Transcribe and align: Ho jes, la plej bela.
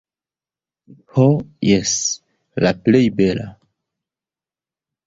Ho 1.17 1.27
jes, 1.73 1.93
la 2.67 2.73
plej 2.89 3.05
bela. 3.21 3.47